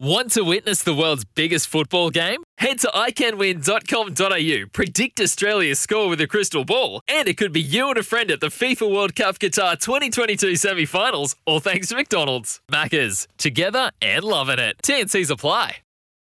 Want 0.00 0.30
to 0.34 0.42
witness 0.44 0.84
the 0.84 0.94
world's 0.94 1.24
biggest 1.24 1.66
football 1.66 2.10
game? 2.10 2.44
Head 2.58 2.78
to 2.80 2.86
iCanWin.com.au, 2.86 4.68
predict 4.72 5.20
Australia's 5.20 5.80
score 5.80 6.08
with 6.08 6.20
a 6.20 6.28
crystal 6.28 6.64
ball, 6.64 7.00
and 7.08 7.26
it 7.26 7.36
could 7.36 7.52
be 7.52 7.60
you 7.60 7.88
and 7.88 7.98
a 7.98 8.04
friend 8.04 8.30
at 8.30 8.38
the 8.38 8.46
FIFA 8.46 8.94
World 8.94 9.16
Cup 9.16 9.40
Qatar 9.40 9.76
2022 9.76 10.54
semi 10.54 10.84
finals, 10.84 11.34
all 11.46 11.58
thanks 11.58 11.88
to 11.88 11.96
McDonald's. 11.96 12.60
Maccas, 12.70 13.26
together 13.38 13.90
and 14.00 14.22
loving 14.22 14.60
it. 14.60 14.76
TNC's 14.84 15.30
apply. 15.30 15.78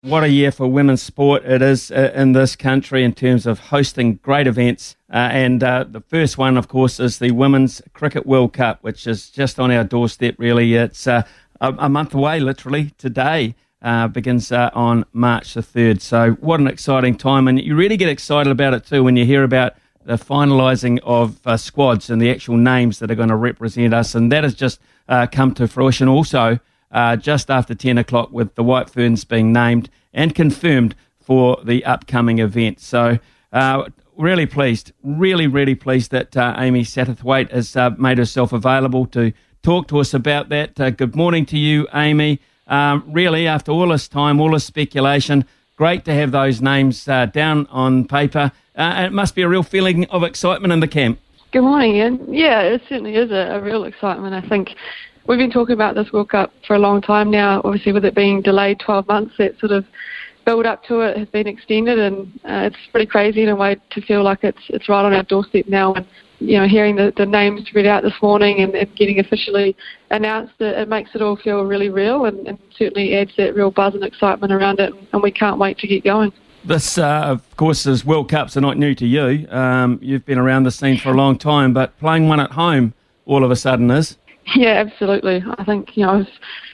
What 0.01 0.25
a 0.25 0.29
year 0.29 0.51
for 0.51 0.67
women's 0.67 1.01
sport 1.01 1.45
it 1.45 1.61
is 1.61 1.89
uh, 1.89 2.11
in 2.13 2.33
this 2.33 2.57
country 2.57 3.05
in 3.05 3.13
terms 3.13 3.45
of 3.45 3.59
hosting 3.59 4.15
great 4.15 4.47
events. 4.47 4.97
Uh, 5.09 5.29
and 5.31 5.63
uh, 5.63 5.85
the 5.87 6.01
first 6.01 6.37
one, 6.37 6.57
of 6.57 6.67
course, 6.67 6.99
is 6.99 7.19
the 7.19 7.31
Women's 7.31 7.81
Cricket 7.93 8.25
World 8.25 8.51
Cup, 8.51 8.79
which 8.83 9.07
is 9.07 9.29
just 9.29 9.57
on 9.61 9.71
our 9.71 9.85
doorstep, 9.85 10.35
really. 10.37 10.75
It's 10.75 11.07
uh, 11.07 11.23
a, 11.63 11.73
a 11.79 11.89
month 11.89 12.13
away, 12.13 12.39
literally 12.39 12.91
today. 12.97 13.55
Uh, 13.81 14.07
begins 14.07 14.49
uh, 14.49 14.69
on 14.73 15.03
March 15.11 15.55
the 15.55 15.59
3rd. 15.59 15.99
So, 15.99 16.31
what 16.39 16.61
an 16.61 16.67
exciting 16.67 17.17
time. 17.17 17.49
And 17.49 17.61
you 17.61 17.75
really 17.75 17.97
get 17.97 18.07
excited 18.07 18.49
about 18.49 18.73
it 18.73 18.85
too 18.85 19.03
when 19.03 19.17
you 19.17 19.25
hear 19.25 19.43
about 19.43 19.73
the 20.05 20.13
finalising 20.13 20.99
of 21.03 21.45
uh, 21.45 21.57
squads 21.57 22.09
and 22.09 22.21
the 22.21 22.31
actual 22.31 22.55
names 22.55 22.99
that 22.99 23.11
are 23.11 23.15
going 23.15 23.27
to 23.27 23.35
represent 23.35 23.93
us. 23.93 24.15
And 24.15 24.31
that 24.31 24.45
has 24.45 24.53
just 24.53 24.79
uh, 25.09 25.27
come 25.29 25.53
to 25.55 25.67
fruition 25.67 26.07
also 26.07 26.59
uh, 26.91 27.17
just 27.17 27.51
after 27.51 27.75
10 27.75 27.97
o'clock 27.97 28.31
with 28.31 28.55
the 28.55 28.63
White 28.63 28.89
Ferns 28.89 29.25
being 29.25 29.51
named 29.51 29.89
and 30.13 30.33
confirmed 30.33 30.95
for 31.19 31.57
the 31.65 31.83
upcoming 31.83 32.39
event. 32.39 32.79
So, 32.79 33.19
uh, 33.51 33.89
really 34.15 34.45
pleased, 34.45 34.93
really, 35.03 35.47
really 35.47 35.75
pleased 35.75 36.09
that 36.11 36.37
Amy 36.37 36.83
Satterthwaite 36.83 37.51
has 37.51 37.75
made 37.99 38.17
herself 38.17 38.53
available 38.53 39.05
to 39.07 39.33
talk 39.63 39.87
to 39.87 39.99
us 39.99 40.13
about 40.13 40.49
that. 40.49 40.79
Uh, 40.79 40.89
good 40.89 41.15
morning 41.15 41.45
to 41.47 41.57
you, 41.57 41.87
Amy. 41.93 42.39
Um, 42.67 43.03
really, 43.07 43.47
after 43.47 43.71
all 43.71 43.87
this 43.87 44.07
time, 44.07 44.39
all 44.39 44.51
this 44.51 44.65
speculation, 44.65 45.45
great 45.77 46.05
to 46.05 46.13
have 46.13 46.31
those 46.31 46.61
names 46.61 47.07
uh, 47.07 47.25
down 47.25 47.65
on 47.67 48.05
paper. 48.05 48.51
Uh, 48.75 49.05
it 49.07 49.13
must 49.13 49.35
be 49.35 49.41
a 49.41 49.47
real 49.47 49.63
feeling 49.63 50.05
of 50.09 50.23
excitement 50.23 50.73
in 50.73 50.81
the 50.81 50.87
camp. 50.87 51.19
Good 51.51 51.61
morning, 51.61 51.95
Ian. 51.95 52.33
Yeah, 52.33 52.61
it 52.61 52.81
certainly 52.89 53.15
is 53.15 53.31
a, 53.31 53.55
a 53.55 53.61
real 53.61 53.85
excitement. 53.85 54.33
I 54.33 54.47
think 54.47 54.75
we've 55.27 55.37
been 55.37 55.51
talking 55.51 55.73
about 55.73 55.95
this 55.95 56.11
World 56.11 56.29
Cup 56.29 56.51
for 56.67 56.75
a 56.75 56.79
long 56.79 57.01
time 57.01 57.31
now. 57.31 57.61
Obviously, 57.63 57.93
with 57.93 58.05
it 58.05 58.15
being 58.15 58.41
delayed 58.41 58.79
12 58.79 59.07
months, 59.07 59.35
that 59.37 59.57
sort 59.59 59.71
of 59.71 59.85
build 60.45 60.65
up 60.65 60.83
to 60.85 61.01
it 61.01 61.17
has 61.17 61.27
been 61.29 61.47
extended, 61.47 61.99
and 61.99 62.27
uh, 62.45 62.69
it's 62.69 62.77
pretty 62.91 63.05
crazy 63.05 63.43
in 63.43 63.49
a 63.49 63.55
way 63.55 63.77
to 63.91 64.01
feel 64.01 64.23
like 64.23 64.43
it's 64.43 64.61
it's 64.69 64.89
right 64.89 65.05
on 65.05 65.13
our 65.13 65.23
doorstep 65.23 65.67
now. 65.67 65.93
And 65.93 66.05
you 66.39 66.57
know, 66.57 66.67
hearing 66.67 66.95
the, 66.95 67.13
the 67.15 67.25
names 67.25 67.73
read 67.73 67.85
out 67.85 68.03
this 68.03 68.13
morning 68.21 68.59
and, 68.59 68.75
and 68.75 68.93
getting 68.95 69.19
officially 69.19 69.75
announced, 70.11 70.53
it, 70.59 70.77
it 70.77 70.89
makes 70.89 71.11
it 71.15 71.21
all 71.21 71.37
feel 71.37 71.63
really 71.63 71.89
real 71.89 72.25
and, 72.25 72.47
and 72.47 72.59
certainly 72.77 73.15
adds 73.15 73.31
that 73.37 73.55
real 73.55 73.71
buzz 73.71 73.93
and 73.93 74.03
excitement 74.03 74.51
around 74.51 74.79
it. 74.79 74.93
And 75.13 75.23
we 75.23 75.31
can't 75.31 75.57
wait 75.57 75.77
to 75.79 75.87
get 75.87 76.03
going. 76.03 76.33
This, 76.65 76.97
uh, 76.97 77.23
of 77.25 77.55
course, 77.55 77.85
is 77.85 78.03
World 78.05 78.29
Cups 78.29 78.57
are 78.57 78.61
not 78.61 78.77
new 78.77 78.95
to 78.95 79.05
you. 79.05 79.47
Um, 79.49 79.99
you've 80.01 80.25
been 80.25 80.37
around 80.37 80.63
the 80.63 80.71
scene 80.71 80.97
for 80.97 81.09
a 81.09 81.13
long 81.13 81.37
time, 81.37 81.73
but 81.73 81.97
playing 81.99 82.27
one 82.27 82.39
at 82.39 82.51
home 82.51 82.93
all 83.25 83.43
of 83.43 83.51
a 83.51 83.55
sudden 83.55 83.89
is. 83.91 84.17
Yeah, 84.55 84.83
absolutely. 84.85 85.41
I 85.57 85.63
think, 85.63 85.95
you 85.95 86.05
know, 86.05 86.11
I 86.11 86.17
was 86.17 86.27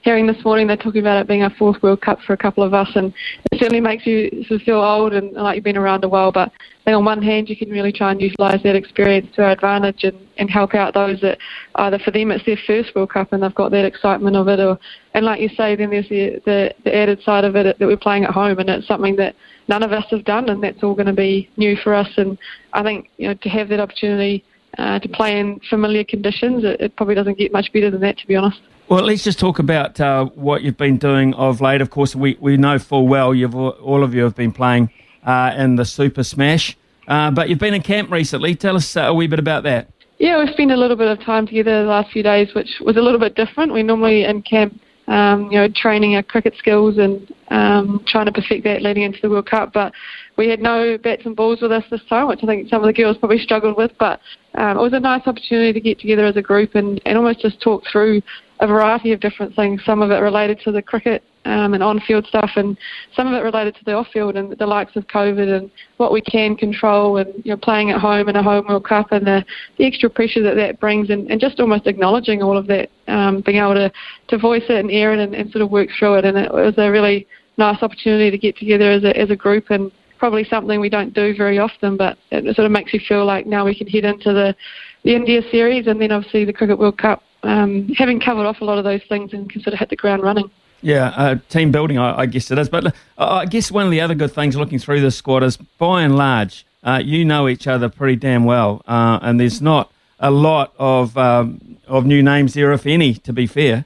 hearing 0.04 0.26
this 0.26 0.44
morning 0.44 0.68
they're 0.68 0.76
talking 0.76 1.02
about 1.02 1.22
it 1.22 1.28
being 1.28 1.44
our 1.44 1.52
fourth 1.52 1.82
World 1.84 2.02
Cup 2.02 2.20
for 2.26 2.34
a 2.34 2.38
couple 2.38 2.64
of 2.64 2.74
us, 2.74 2.90
and 2.96 3.14
it 3.52 3.60
certainly 3.60 3.80
makes 3.80 4.08
you 4.08 4.44
sort 4.48 4.62
of 4.62 4.66
feel 4.66 4.80
old 4.82 5.14
and 5.14 5.34
like 5.34 5.56
you've 5.56 5.64
been 5.64 5.78
around 5.78 6.04
a 6.04 6.10
while. 6.10 6.32
But 6.32 6.52
I 6.88 6.94
on 6.94 7.06
one 7.06 7.22
hand, 7.22 7.48
you 7.48 7.56
can 7.56 7.70
really 7.70 7.92
try 7.92 8.12
and 8.12 8.20
utilise 8.20 8.64
that 8.64 8.76
experience 8.76 9.28
to 9.36 9.44
our 9.44 9.52
advantage 9.52 10.04
and, 10.04 10.18
and 10.38 10.50
help 10.50 10.74
out 10.74 10.96
those 10.96 11.22
that 11.22 11.38
either 11.76 12.00
for 12.00 12.10
them 12.10 12.32
it's 12.32 12.44
their 12.46 12.58
first 12.66 12.96
World 12.96 13.12
Cup 13.12 13.34
and 13.34 13.44
they've 13.44 13.54
got 13.54 13.70
that 13.72 13.86
excitement 13.86 14.36
of 14.36 14.48
it, 14.48 14.60
or 14.60 14.80
and 15.14 15.26
like 15.26 15.40
you 15.40 15.50
say, 15.50 15.76
then 15.76 15.92
there's 15.92 16.10
the, 16.10 16.42
the, 16.46 16.74
the 16.84 16.96
added 16.96 17.22
side 17.22 17.44
of 17.44 17.56
it 17.56 17.78
that 17.78 17.86
we're 17.86 17.98
playing 17.98 18.24
at 18.24 18.32
home, 18.32 18.58
and 18.58 18.70
it's 18.70 18.88
something 18.88 19.16
that 19.18 19.36
none 19.68 19.84
of 19.84 19.92
us 19.92 20.06
have 20.10 20.26
done, 20.26 20.50
and 20.50 20.64
that's 20.64 20.82
all 20.82 20.96
going 20.96 21.06
to 21.06 21.14
be 21.14 21.50
new 21.56 21.76
for 21.84 21.94
us. 21.94 22.10
And 22.18 22.38
I 22.74 22.82
think 22.82 23.10
you 23.18 23.28
know 23.28 23.36
to 23.36 23.50
have 23.50 23.70
that 23.70 23.80
opportunity 23.80 24.44
uh, 24.78 25.00
to 25.00 25.10
play 25.10 25.40
in 25.40 25.60
familiar 25.70 26.04
conditions. 26.04 26.64
It, 26.64 26.80
it, 26.82 26.96
probably 26.96 27.16
doesn't 27.16 27.38
get 27.38 27.52
much 27.52 27.72
better 27.74 27.90
than 27.90 28.02
that, 28.02 28.18
to 28.20 28.28
be 28.28 28.36
honest. 28.36 28.60
Well, 28.88 29.04
let's 29.04 29.24
just 29.24 29.40
talk 29.40 29.60
about 29.60 30.00
uh, 30.00 30.26
what 30.26 30.64
you've 30.64 30.78
been 30.78 30.98
doing 30.98 31.34
of 31.36 31.62
late. 31.62 31.82
Of 31.82 31.90
course, 31.90 32.16
we, 32.16 32.38
we 32.40 32.58
know 32.58 32.80
full 32.80 33.08
well 33.08 33.34
you've 33.34 33.56
all 33.56 34.04
of 34.04 34.14
you 34.14 34.24
have 34.24 34.36
been 34.36 34.52
playing 34.52 34.90
uh, 35.24 35.54
in 35.56 35.76
the 35.76 35.86
Super 35.86 36.24
Smash, 36.24 36.78
uh, 37.08 37.32
but 37.32 37.50
you've 37.50 37.60
been 37.60 37.74
in 37.74 37.82
camp 37.82 38.12
recently. 38.12 38.56
Tell 38.56 38.76
us 38.76 38.96
uh, 38.98 39.02
a 39.02 39.14
wee 39.14 39.28
bit 39.28 39.40
about 39.40 39.64
that. 39.64 39.90
Yeah, 40.18 40.38
we've 40.38 40.54
spent 40.54 40.72
a 40.72 40.76
little 40.76 40.98
bit 40.98 41.08
of 41.08 41.24
time 41.24 41.48
together 41.48 41.84
the 41.84 41.90
last 41.90 42.12
few 42.12 42.24
days, 42.24 42.54
which 42.54 42.70
was 42.82 42.98
a 42.98 43.02
little 43.02 43.20
bit 43.20 43.36
different. 43.36 43.72
We 43.72 43.84
normally 43.84 44.26
in 44.26 44.42
camp, 44.42 44.80
um, 45.08 45.50
you 45.52 45.58
know, 45.58 45.70
training 45.74 46.16
our 46.16 46.24
cricket 46.24 46.56
skills 46.58 46.98
and 46.98 47.34
um, 47.50 48.04
trying 48.06 48.26
to 48.26 48.32
perfect 48.32 48.66
that 48.66 48.82
leading 48.82 49.04
into 49.04 49.20
the 49.22 49.30
World 49.30 49.50
Cup, 49.50 49.72
but 49.72 49.94
we 50.40 50.48
had 50.48 50.62
no 50.62 50.98
bats 50.98 51.24
and 51.26 51.36
balls 51.36 51.60
with 51.62 51.70
us 51.70 51.84
this 51.92 52.00
time, 52.08 52.30
which 52.30 52.40
I 52.42 52.46
think 52.46 52.70
some 52.70 52.82
of 52.82 52.88
the 52.88 52.94
girls 52.94 53.18
probably 53.18 53.40
struggled 53.40 53.76
with. 53.76 53.92
But 54.00 54.22
um, 54.56 54.78
it 54.78 54.82
was 54.82 54.94
a 54.94 55.00
nice 55.00 55.28
opportunity 55.28 55.74
to 55.74 55.82
get 55.82 56.00
together 56.00 56.26
as 56.26 56.38
a 56.38 56.42
group 56.42 56.76
and, 56.76 57.02
and 57.06 57.18
almost 57.18 57.42
just 57.42 57.60
talk 57.60 57.84
through 57.92 58.22
a 58.62 58.66
variety 58.66 59.12
of 59.12 59.20
different 59.20 59.54
things. 59.54 59.82
Some 59.86 60.02
of 60.02 60.12
it 60.12 60.20
related 60.20 60.62
to 60.62 60.72
the 60.72 60.82
cricket 60.82 61.24
um, 61.44 61.74
and 61.74 61.84
on-field 61.84 62.26
stuff, 62.26 62.52
and 62.56 62.78
some 63.18 63.28
of 63.28 63.34
it 63.34 63.44
related 63.44 63.76
to 63.76 63.84
the 63.84 63.92
off-field 63.92 64.38
and 64.38 64.58
the 64.58 64.66
likes 64.66 64.96
of 64.96 65.08
COVID 65.08 65.58
and 65.58 65.70
what 65.98 66.14
we 66.14 66.22
can 66.22 66.56
control, 66.56 67.18
and 67.18 67.34
you 67.44 67.52
know, 67.52 67.58
playing 67.58 67.92
at 67.92 68.00
home 68.00 68.30
in 68.30 68.38
a 68.38 68.44
home 68.44 68.66
World 68.66 68.86
Cup 68.86 69.12
and 69.12 69.28
the, 69.28 69.44
the 69.78 69.86
extra 69.86 70.10
pressure 70.10 70.42
that 70.44 70.56
that 70.56 70.80
brings, 70.80 71.10
and, 71.10 71.30
and 71.30 71.42
just 71.42 71.60
almost 71.60 71.86
acknowledging 71.86 72.42
all 72.42 72.58
of 72.58 72.66
that, 72.68 72.90
um, 73.10 73.42
being 73.46 73.58
able 73.58 73.74
to, 73.74 73.92
to 74.30 74.38
voice 74.38 74.64
it 74.70 74.78
and 74.78 74.90
air 74.90 75.12
it 75.12 75.20
and, 75.20 75.36
and 75.36 75.52
sort 75.52 75.64
of 75.64 75.70
work 75.70 75.90
through 76.00 76.16
it. 76.16 76.24
And 76.24 76.38
it 76.38 76.54
was 76.54 76.76
a 76.78 76.90
really 76.90 77.28
nice 77.58 77.84
opportunity 77.84 78.32
to 78.32 78.38
get 78.38 78.56
together 78.56 78.90
as 78.90 79.04
a 79.04 79.18
as 79.20 79.30
a 79.32 79.36
group 79.36 79.70
and 79.70 79.92
probably 80.20 80.44
something 80.44 80.80
we 80.80 80.90
don't 80.90 81.14
do 81.14 81.36
very 81.36 81.58
often, 81.58 81.98
but 81.98 82.18
it 82.32 82.56
sort 82.56 82.66
of 82.66 82.72
makes 82.72 82.94
you 82.94 83.00
feel 83.00 83.26
like 83.26 83.48
now 83.48 83.66
we 83.66 83.74
can 83.74 83.88
head 83.88 84.06
into 84.06 84.34
the, 84.34 84.56
the 85.04 85.16
India 85.16 85.42
series 85.50 85.88
and 85.88 86.00
then 86.00 86.12
obviously 86.12 86.46
the 86.46 86.54
Cricket 86.54 86.78
World 86.78 86.98
Cup, 86.98 87.24
um, 87.44 87.88
having 87.98 88.20
covered 88.20 88.46
off 88.46 88.62
a 88.62 88.66
lot 88.66 88.78
of 88.78 88.84
those 88.84 89.02
things 89.08 89.34
and 89.34 89.50
can 89.50 89.62
sort 89.62 89.74
of 89.74 89.80
hit 89.80 89.90
the 89.90 89.96
ground 89.96 90.22
running. 90.22 90.52
Yeah, 90.82 91.08
uh, 91.08 91.36
team 91.50 91.72
building, 91.72 91.98
I, 91.98 92.20
I, 92.20 92.26
guess 92.26 92.52
it 92.52 92.58
is. 92.58 92.70
But 92.70 92.88
uh, 92.88 92.92
I 93.18 93.46
guess 93.46 93.72
one 93.72 93.86
of 93.86 93.92
the 93.92 94.02
other 94.02 94.16
good 94.16 94.32
things 94.32 94.56
looking 94.56 94.80
through 94.80 95.02
this 95.02 95.16
squad 95.16 95.44
is, 95.44 95.58
by 95.58 96.04
and 96.04 96.16
large, 96.16 96.66
uh, 96.84 97.02
you 97.04 97.26
know 97.26 97.50
each 97.50 97.68
other 97.68 97.90
pretty 97.90 98.16
damn 98.16 98.46
well, 98.46 98.82
uh, 98.88 99.20
and 99.22 99.40
there's 99.40 99.62
not 99.62 99.92
a 100.20 100.32
lot 100.32 100.74
of 100.80 101.18
um, 101.18 101.78
of 101.88 102.06
new 102.06 102.24
names 102.24 102.54
there, 102.54 102.72
if 102.72 102.86
any. 102.86 103.14
To 103.16 103.34
be 103.34 103.46
fair. 103.46 103.86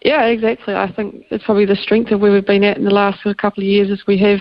Yeah, 0.00 0.24
exactly. 0.24 0.74
I 0.74 0.90
think 0.90 1.26
it's 1.30 1.44
probably 1.44 1.66
the 1.66 1.76
strength 1.76 2.12
of 2.12 2.20
where 2.20 2.32
we've 2.32 2.46
been 2.46 2.64
at 2.64 2.78
in 2.78 2.84
the 2.84 2.90
last 2.90 3.22
couple 3.36 3.62
of 3.62 3.68
years, 3.68 3.90
is 3.90 4.06
we 4.06 4.16
have 4.18 4.40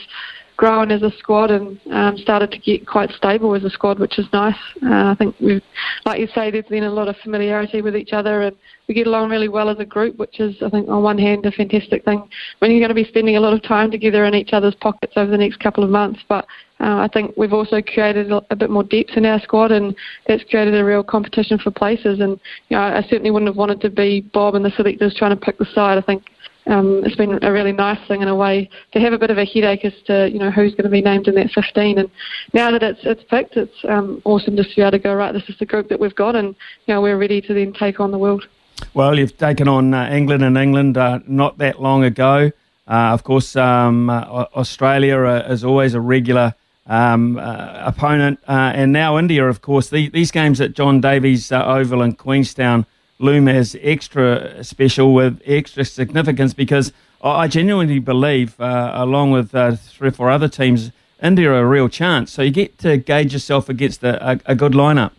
grown 0.57 0.91
as 0.91 1.01
a 1.01 1.11
squad 1.17 1.51
and 1.51 1.79
um, 1.91 2.17
started 2.17 2.51
to 2.51 2.57
get 2.59 2.88
quite 2.88 3.09
stable 3.11 3.53
as 3.55 3.63
a 3.63 3.69
squad, 3.69 3.99
which 3.99 4.17
is 4.17 4.25
nice. 4.31 4.55
Uh, 4.83 5.11
I 5.11 5.16
think 5.17 5.35
we've, 5.39 5.61
like 6.05 6.19
you 6.19 6.27
say, 6.33 6.51
there's 6.51 6.66
been 6.66 6.83
a 6.83 6.91
lot 6.91 7.07
of 7.07 7.16
familiarity 7.17 7.81
with 7.81 7.95
each 7.95 8.13
other 8.13 8.43
and 8.43 8.55
we 8.88 8.94
get 8.94 9.07
along 9.07 9.29
really 9.29 9.49
well 9.49 9.69
as 9.69 9.79
a 9.79 9.85
group, 9.85 10.17
which 10.17 10.39
is, 10.39 10.55
I 10.61 10.69
think, 10.69 10.88
on 10.89 11.01
one 11.01 11.17
hand, 11.17 11.45
a 11.45 11.51
fantastic 11.51 12.05
thing 12.05 12.27
when 12.59 12.71
you're 12.71 12.79
going 12.79 12.89
to 12.89 12.95
be 12.95 13.05
spending 13.05 13.35
a 13.35 13.39
lot 13.39 13.53
of 13.53 13.63
time 13.63 13.89
together 13.89 14.25
in 14.25 14.35
each 14.35 14.53
other's 14.53 14.75
pockets 14.75 15.13
over 15.15 15.31
the 15.31 15.38
next 15.38 15.59
couple 15.59 15.83
of 15.83 15.89
months. 15.89 16.19
But 16.30 16.45
uh, 16.80 16.97
I 16.97 17.09
think 17.12 17.35
we've 17.35 17.53
also 17.53 17.81
created 17.81 18.31
a, 18.31 18.56
bit 18.56 18.69
more 18.69 18.83
depth 18.83 19.12
in 19.15 19.25
our 19.25 19.39
squad, 19.41 19.71
and 19.71 19.95
it's 20.27 20.47
created 20.50 20.75
a 20.75 20.85
real 20.85 21.03
competition 21.03 21.57
for 21.57 21.71
places. 21.71 22.19
And 22.19 22.39
you 22.69 22.77
know, 22.77 22.83
I 22.83 23.01
certainly 23.09 23.31
wouldn't 23.31 23.50
have 23.50 23.57
wanted 23.57 23.81
to 23.81 23.89
be 23.89 24.21
Bob 24.33 24.56
and 24.56 24.63
the 24.63 24.71
selectors 24.71 25.15
trying 25.18 25.35
to 25.35 25.44
pick 25.45 25.57
the 25.57 25.65
side. 25.74 25.97
I 25.97 26.01
think 26.01 26.24
um, 26.67 27.03
it's 27.06 27.15
been 27.15 27.44
a 27.44 27.51
really 27.51 27.71
nice 27.71 28.00
thing 28.07 28.21
in 28.21 28.27
a 28.27 28.35
way 28.35 28.69
to 28.94 29.00
have 29.00 29.13
a 29.13 29.19
bit 29.19 29.29
of 29.29 29.38
a 29.38 29.45
headache 29.45 29.85
as 29.85 29.94
to 30.07 30.29
you 30.31 30.39
know 30.39 30.50
who's 30.50 30.71
going 30.71 30.85
to 30.85 30.89
be 30.89 31.01
named 31.01 31.27
in 31.27 31.35
that 31.35 31.51
15. 31.51 32.00
And 32.00 32.09
now 32.53 32.71
that 32.71 32.81
it's 32.81 33.01
it's 33.03 33.23
picked, 33.23 33.56
it's 33.56 33.85
um, 33.88 34.21
awesome 34.25 34.56
just 34.56 34.71
to 34.71 34.75
be 34.77 34.81
able 34.81 34.91
to 34.91 35.00
go 35.00 35.15
right. 35.15 35.31
This 35.31 35.47
is 35.47 35.57
the 35.59 35.65
group 35.65 35.89
that 35.89 36.00
we've 36.00 36.15
got, 36.15 36.35
and 36.35 36.56
you 36.85 36.94
know 36.94 37.01
we're 37.01 37.17
ready 37.17 37.41
to 37.41 37.53
then 37.53 37.73
take 37.73 38.00
on 38.00 38.12
the 38.12 38.17
world. 38.17 38.47
Well, 38.94 39.17
you've 39.17 39.38
taken 39.38 39.67
on 39.67 39.94
uh, 39.94 40.09
England 40.09 40.44
and 40.44 40.57
England 40.57 40.97
uh, 40.97 41.19
not 41.27 41.59
that 41.59 41.81
long 41.81 42.03
ago. 42.03 42.51
Uh, 42.88 43.13
of 43.13 43.23
course, 43.23 43.56
um, 43.56 44.09
uh, 44.09 44.45
Australia 44.56 45.18
uh, 45.19 45.47
is 45.50 45.63
always 45.63 45.94
a 45.94 46.01
regular 46.01 46.53
um, 46.88 47.38
uh, 47.38 47.81
opponent, 47.85 48.39
and 48.47 48.91
now 48.91 49.18
India, 49.18 49.47
of 49.47 49.61
course. 49.61 49.89
The, 49.89 50.09
these 50.09 50.31
games 50.31 50.61
at 50.61 50.73
John 50.73 51.01
Davies 51.01 51.51
Oval 51.51 52.01
in 52.01 52.13
Queenstown 52.13 52.85
loom 53.19 53.47
as 53.47 53.75
extra 53.81 54.63
special 54.63 55.13
with 55.13 55.41
extra 55.45 55.85
significance 55.85 56.53
because 56.53 56.91
I 57.23 57.47
genuinely 57.47 58.00
believe, 58.00 58.59
uh, 58.59 58.91
along 58.94 59.31
with 59.31 59.56
uh, 59.56 59.75
three 59.75 60.09
or 60.09 60.12
four 60.12 60.29
other 60.29 60.47
teams, 60.47 60.91
India 61.23 61.50
are 61.50 61.59
a 61.59 61.65
real 61.65 61.89
chance. 61.89 62.31
So 62.31 62.41
you 62.41 62.51
get 62.51 62.77
to 62.79 62.97
gauge 62.97 63.33
yourself 63.33 63.69
against 63.69 64.03
a, 64.03 64.31
a, 64.31 64.39
a 64.45 64.56
good 64.56 64.73
lineup. 64.73 65.12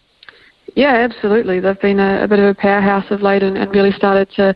Yeah, 0.74 0.94
absolutely. 0.94 1.58
They've 1.58 1.80
been 1.80 1.98
a, 1.98 2.24
a 2.24 2.28
bit 2.28 2.38
of 2.38 2.44
a 2.44 2.54
powerhouse 2.54 3.10
of 3.10 3.22
late 3.22 3.42
and, 3.42 3.56
and 3.56 3.70
really 3.74 3.92
started 3.92 4.30
to 4.36 4.54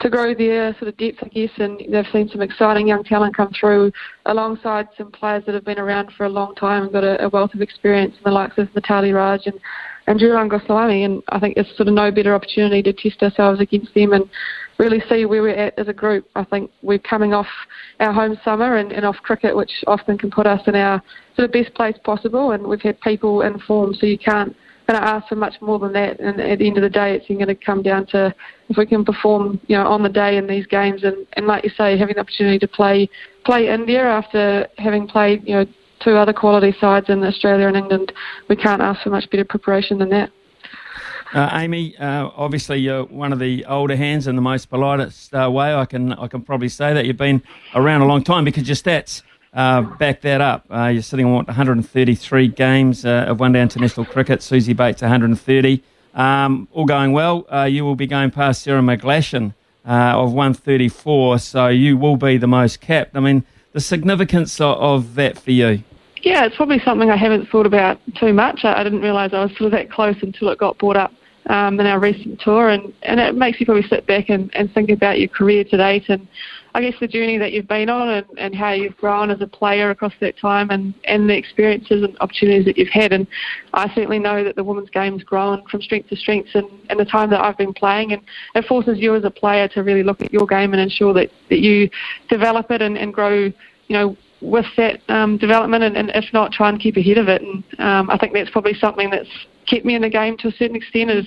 to 0.00 0.08
grow 0.08 0.34
their 0.34 0.72
sort 0.78 0.88
of 0.88 0.96
depth, 0.96 1.18
I 1.22 1.28
guess, 1.28 1.50
and 1.58 1.78
they've 1.90 2.06
seen 2.10 2.30
some 2.30 2.40
exciting 2.40 2.88
young 2.88 3.04
talent 3.04 3.36
come 3.36 3.52
through 3.52 3.92
alongside 4.24 4.88
some 4.96 5.12
players 5.12 5.44
that 5.44 5.54
have 5.54 5.64
been 5.66 5.78
around 5.78 6.12
for 6.16 6.24
a 6.24 6.28
long 6.30 6.54
time 6.54 6.84
and 6.84 6.92
got 6.92 7.04
a, 7.04 7.22
a 7.22 7.28
wealth 7.28 7.52
of 7.52 7.60
experience 7.60 8.14
in 8.16 8.22
the 8.24 8.30
likes 8.30 8.56
of 8.56 8.68
Mithali 8.68 9.14
Raj 9.14 9.46
and 9.46 9.60
and 10.10 10.18
Jhulan 10.18 10.50
Goswami, 10.50 11.04
and 11.04 11.22
I 11.28 11.38
think 11.38 11.54
there's 11.54 11.68
sort 11.76 11.86
of 11.86 11.94
no 11.94 12.10
better 12.10 12.34
opportunity 12.34 12.82
to 12.82 12.92
test 12.92 13.22
ourselves 13.22 13.60
against 13.60 13.94
them 13.94 14.12
and 14.12 14.28
really 14.76 15.00
see 15.08 15.24
where 15.24 15.40
we're 15.40 15.50
at 15.50 15.78
as 15.78 15.86
a 15.86 15.92
group. 15.92 16.26
I 16.34 16.42
think 16.42 16.68
we're 16.82 16.98
coming 16.98 17.32
off 17.32 17.46
our 18.00 18.12
home 18.12 18.36
summer 18.44 18.78
and, 18.78 18.90
and 18.90 19.06
off 19.06 19.14
cricket, 19.22 19.56
which 19.56 19.70
often 19.86 20.18
can 20.18 20.28
put 20.28 20.48
us 20.48 20.62
in 20.66 20.74
our 20.74 21.00
sort 21.36 21.46
of 21.46 21.52
best 21.52 21.72
place 21.74 21.94
possible, 22.02 22.50
and 22.50 22.66
we've 22.66 22.82
had 22.82 23.00
people 23.02 23.42
in 23.42 23.60
form, 23.60 23.94
so 23.94 24.04
you 24.04 24.18
can't 24.18 24.56
going 24.88 25.00
ask 25.00 25.28
for 25.28 25.36
much 25.36 25.54
more 25.60 25.78
than 25.78 25.92
that. 25.92 26.18
And 26.18 26.40
at 26.40 26.58
the 26.58 26.66
end 26.66 26.76
of 26.76 26.82
the 26.82 26.90
day, 26.90 27.14
it's 27.14 27.28
going 27.28 27.46
to 27.46 27.54
come 27.54 27.80
down 27.80 28.06
to 28.06 28.34
if 28.68 28.76
we 28.76 28.86
can 28.86 29.04
perform, 29.04 29.60
you 29.68 29.76
know, 29.76 29.86
on 29.86 30.02
the 30.02 30.08
day 30.08 30.38
in 30.38 30.48
these 30.48 30.66
games, 30.66 31.04
and, 31.04 31.24
and 31.34 31.46
like 31.46 31.62
you 31.62 31.70
say, 31.70 31.96
having 31.96 32.16
the 32.16 32.20
opportunity 32.22 32.58
to 32.58 32.66
play 32.66 33.08
play 33.44 33.68
India 33.68 34.02
after 34.02 34.66
having 34.78 35.06
played, 35.06 35.46
you 35.46 35.54
know, 35.54 35.66
two 36.00 36.16
other 36.16 36.32
quality 36.32 36.74
sides 36.80 37.08
in 37.08 37.22
Australia 37.22 37.68
and 37.68 37.76
England, 37.76 38.12
we 38.48 38.56
can't 38.56 38.82
ask 38.82 39.02
for 39.02 39.10
much 39.10 39.28
better 39.30 39.44
preparation 39.44 39.98
than 39.98 40.10
that. 40.10 40.30
Uh, 41.32 41.48
Amy, 41.52 41.96
uh, 41.98 42.28
obviously 42.34 42.78
you're 42.78 43.04
one 43.04 43.32
of 43.32 43.38
the 43.38 43.64
older 43.66 43.94
hands 43.94 44.26
in 44.26 44.34
the 44.34 44.42
most 44.42 44.68
politest 44.68 45.32
uh, 45.32 45.48
way. 45.48 45.72
I 45.72 45.84
can 45.84 46.12
I 46.14 46.26
can 46.26 46.42
probably 46.42 46.68
say 46.68 46.92
that 46.92 47.06
you've 47.06 47.16
been 47.16 47.42
around 47.74 48.00
a 48.00 48.06
long 48.06 48.24
time 48.24 48.44
because 48.44 48.66
your 48.66 48.74
stats 48.74 49.22
uh, 49.52 49.82
back 49.82 50.22
that 50.22 50.40
up. 50.40 50.66
Uh, 50.68 50.86
you're 50.86 51.02
sitting 51.02 51.26
on 51.26 51.32
what 51.32 51.46
133 51.46 52.48
games 52.48 53.04
uh, 53.04 53.26
of 53.28 53.38
one-day 53.38 53.62
international 53.62 54.06
cricket. 54.06 54.40
Suzie 54.40 54.76
Bates 54.76 55.02
130. 55.02 55.82
Um, 56.14 56.66
all 56.72 56.84
going 56.84 57.12
well. 57.12 57.46
you 57.68 57.84
will 57.84 57.94
be 57.94 58.08
going 58.08 58.32
past 58.32 58.62
Sara 58.62 58.80
McGlashan 58.80 59.54
of 59.84 60.32
134, 60.32 61.38
so 61.38 61.68
you 61.68 61.96
will 61.96 62.16
be 62.16 62.38
the 62.38 62.48
most 62.48 62.80
capped. 62.80 63.16
I 63.16 63.20
mean, 63.20 63.44
the 63.72 63.80
significance 63.80 64.60
of, 64.60 64.76
of 64.78 65.14
that 65.14 65.38
for 65.38 65.52
you. 65.52 65.84
Yeah, 66.22 66.44
it's 66.44 66.56
probably 66.56 66.80
something 66.80 67.10
I 67.10 67.16
haven't 67.16 67.48
thought 67.48 67.66
about 67.66 67.98
too 68.18 68.32
much. 68.32 68.60
I, 68.64 68.80
I 68.80 68.84
didn't 68.84 69.00
realise 69.00 69.32
I 69.32 69.44
was 69.44 69.50
sort 69.52 69.66
of 69.66 69.72
that 69.72 69.90
close 69.90 70.16
until 70.22 70.48
it 70.50 70.58
got 70.58 70.78
brought 70.78 70.96
up 70.96 71.12
um, 71.46 71.80
in 71.80 71.86
our 71.86 71.98
recent 71.98 72.40
tour, 72.40 72.68
and, 72.68 72.92
and 73.02 73.18
it 73.18 73.34
makes 73.34 73.58
you 73.58 73.66
probably 73.66 73.88
sit 73.88 74.06
back 74.06 74.28
and, 74.28 74.54
and 74.54 74.72
think 74.72 74.90
about 74.90 75.18
your 75.18 75.28
career 75.28 75.64
to 75.64 75.76
date 75.76 76.08
and 76.08 76.28
I 76.74 76.82
guess 76.82 76.94
the 77.00 77.08
journey 77.08 77.36
that 77.38 77.52
you've 77.52 77.66
been 77.66 77.88
on 77.88 78.08
and, 78.08 78.26
and 78.38 78.54
how 78.54 78.72
you've 78.72 78.96
grown 78.96 79.30
as 79.30 79.40
a 79.40 79.46
player 79.46 79.90
across 79.90 80.12
that 80.20 80.38
time 80.38 80.70
and, 80.70 80.94
and 81.04 81.28
the 81.28 81.36
experiences 81.36 82.04
and 82.04 82.16
opportunities 82.20 82.64
that 82.66 82.78
you've 82.78 82.88
had. 82.88 83.12
And 83.12 83.26
I 83.74 83.92
certainly 83.94 84.18
know 84.18 84.44
that 84.44 84.56
the 84.56 84.62
women's 84.62 84.90
game's 84.90 85.24
grown 85.24 85.64
from 85.66 85.82
strength 85.82 86.10
to 86.10 86.16
strength 86.16 86.50
in, 86.54 86.68
in 86.88 86.98
the 86.98 87.04
time 87.04 87.30
that 87.30 87.40
I've 87.40 87.58
been 87.58 87.74
playing. 87.74 88.12
And 88.12 88.22
it 88.54 88.66
forces 88.66 88.98
you 88.98 89.14
as 89.16 89.24
a 89.24 89.30
player 89.30 89.66
to 89.68 89.82
really 89.82 90.02
look 90.02 90.20
at 90.20 90.32
your 90.32 90.46
game 90.46 90.72
and 90.72 90.80
ensure 90.80 91.12
that, 91.14 91.30
that 91.48 91.58
you 91.58 91.90
develop 92.28 92.70
it 92.70 92.82
and, 92.82 92.96
and 92.96 93.12
grow, 93.12 93.34
you 93.34 93.52
know, 93.88 94.16
with 94.40 94.66
that 94.76 95.00
um, 95.08 95.36
development 95.36 95.84
and, 95.84 95.96
and, 95.96 96.10
if 96.14 96.32
not, 96.32 96.52
try 96.52 96.68
and 96.68 96.80
keep 96.80 96.96
ahead 96.96 97.18
of 97.18 97.28
it. 97.28 97.42
And 97.42 97.62
um, 97.78 98.10
I 98.10 98.16
think 98.16 98.32
that's 98.32 98.50
probably 98.50 98.74
something 98.74 99.10
that's 99.10 99.28
kept 99.66 99.84
me 99.84 99.94
in 99.94 100.02
the 100.02 100.08
game 100.08 100.36
to 100.38 100.48
a 100.48 100.52
certain 100.52 100.76
extent 100.76 101.10
is 101.10 101.26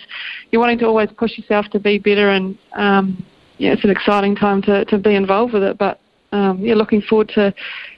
you're 0.51 0.59
wanting 0.59 0.79
to 0.79 0.85
always 0.85 1.09
push 1.17 1.37
yourself 1.37 1.67
to 1.67 1.79
be 1.79 1.97
better 1.97 2.29
and 2.29 2.57
um, 2.73 3.25
yeah, 3.57 3.71
it's 3.71 3.83
an 3.83 3.89
exciting 3.89 4.35
time 4.35 4.61
to, 4.63 4.83
to 4.85 4.97
be 4.97 5.15
involved 5.15 5.53
with 5.53 5.63
it. 5.63 5.77
But 5.77 5.99
um, 6.31 6.59
yeah, 6.59 6.73
looking 6.73 7.01
forward 7.01 7.29
to, 7.35 7.53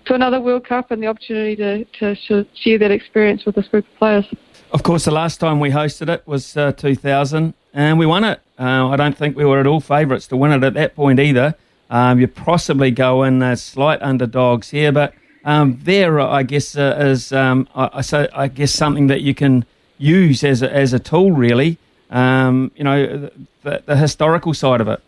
to 0.05 0.13
another 0.13 0.41
World 0.41 0.67
Cup 0.67 0.91
and 0.91 1.01
the 1.01 1.07
opportunity 1.07 1.55
to, 1.99 2.15
to 2.27 2.45
share 2.53 2.77
that 2.77 2.91
experience 2.91 3.45
with 3.45 3.55
this 3.55 3.67
group 3.67 3.85
of 3.85 3.97
players. 3.97 4.25
Of 4.71 4.83
course, 4.83 5.05
the 5.05 5.11
last 5.11 5.39
time 5.39 5.59
we 5.59 5.69
hosted 5.69 6.09
it 6.09 6.27
was 6.27 6.57
uh, 6.57 6.73
2000 6.73 7.53
and 7.73 7.97
we 7.97 8.05
won 8.05 8.25
it. 8.25 8.41
Uh, 8.59 8.89
I 8.89 8.97
don't 8.97 9.17
think 9.17 9.37
we 9.37 9.45
were 9.45 9.59
at 9.59 9.67
all 9.67 9.79
favourites 9.79 10.27
to 10.27 10.37
win 10.37 10.51
it 10.51 10.63
at 10.63 10.73
that 10.73 10.95
point 10.95 11.19
either. 11.19 11.55
Um, 11.89 12.19
you 12.19 12.27
possibly 12.27 12.91
go 12.91 13.23
in 13.23 13.41
as 13.43 13.61
slight 13.61 14.01
underdogs 14.01 14.71
here, 14.71 14.91
but 14.91 15.13
um, 15.43 15.79
there, 15.83 16.19
I 16.19 16.43
guess, 16.43 16.75
uh, 16.75 16.97
is 16.99 17.31
um, 17.31 17.67
I, 17.75 18.01
so 18.01 18.27
I 18.33 18.47
guess 18.47 18.71
something 18.71 19.07
that 19.07 19.21
you 19.21 19.35
can 19.35 19.65
use 19.97 20.43
as 20.43 20.61
a, 20.61 20.73
as 20.73 20.93
a 20.93 20.99
tool, 20.99 21.31
really. 21.31 21.77
Um, 22.09 22.71
you 22.75 22.83
know, 22.83 23.29
the, 23.63 23.83
the 23.85 23.95
historical 23.95 24.53
side 24.53 24.81
of 24.81 24.87
it. 24.87 25.01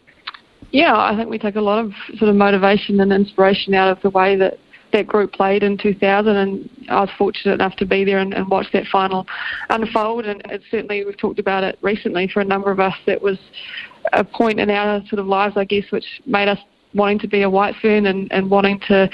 Yeah, 0.71 0.95
I 0.95 1.15
think 1.15 1.29
we 1.29 1.39
take 1.39 1.55
a 1.55 1.61
lot 1.61 1.83
of 1.83 1.93
sort 2.17 2.29
of 2.29 2.35
motivation 2.35 2.99
and 2.99 3.11
inspiration 3.11 3.73
out 3.73 3.89
of 3.89 4.01
the 4.01 4.09
way 4.09 4.35
that 4.35 4.59
that 4.93 5.07
group 5.07 5.33
played 5.33 5.63
in 5.63 5.77
2000, 5.77 6.35
and 6.35 6.69
I 6.89 7.01
was 7.01 7.09
fortunate 7.17 7.53
enough 7.53 7.75
to 7.77 7.85
be 7.85 8.03
there 8.03 8.19
and, 8.19 8.33
and 8.33 8.47
watch 8.47 8.67
that 8.73 8.87
final 8.87 9.27
unfold. 9.69 10.25
And 10.25 10.41
it's 10.45 10.63
certainly 10.71 11.03
we've 11.03 11.17
talked 11.17 11.39
about 11.39 11.63
it 11.63 11.77
recently 11.81 12.27
for 12.27 12.41
a 12.41 12.45
number 12.45 12.71
of 12.71 12.79
us. 12.79 12.95
That 13.05 13.21
was 13.21 13.37
a 14.13 14.23
point 14.23 14.59
in 14.59 14.69
our 14.69 15.01
sort 15.07 15.19
of 15.19 15.27
lives, 15.27 15.57
I 15.57 15.65
guess, 15.65 15.85
which 15.89 16.05
made 16.25 16.47
us 16.47 16.59
wanting 16.93 17.19
to 17.19 17.27
be 17.27 17.43
a 17.43 17.49
white 17.49 17.75
fern 17.81 18.07
and, 18.07 18.31
and 18.31 18.49
wanting 18.49 18.79
to, 18.87 19.09